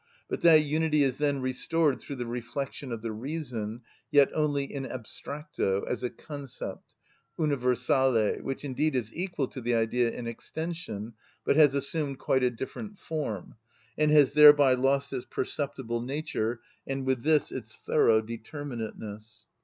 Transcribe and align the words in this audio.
But 0.27 0.41
that 0.41 0.63
unity 0.63 1.03
is 1.03 1.17
then 1.17 1.41
restored 1.41 1.99
through 2.01 2.15
the 2.15 2.25
reflection 2.25 2.91
of 2.91 3.03
the 3.03 3.11
reason, 3.11 3.81
yet 4.09 4.31
only 4.33 4.63
in 4.65 4.83
abstracto, 4.85 5.83
as 5.87 6.01
a 6.01 6.09
concept, 6.09 6.95
universale, 7.37 8.41
which 8.41 8.65
indeed 8.65 8.95
is 8.95 9.13
equal 9.13 9.47
to 9.49 9.61
the 9.61 9.75
Idea 9.75 10.09
in 10.09 10.25
extension, 10.25 11.13
but 11.45 11.55
has 11.55 11.75
assumed 11.75 12.17
quite 12.17 12.41
a 12.41 12.49
different 12.49 12.97
form, 12.97 13.57
and 13.95 14.09
has 14.09 14.33
thereby 14.33 14.73
lost 14.73 15.13
its 15.13 15.27
perceptible 15.29 16.01
nature, 16.01 16.61
and 16.87 17.05
with 17.05 17.21
this 17.21 17.51
its 17.51 17.75
thorough 17.75 18.23
determinateness. 18.23 19.45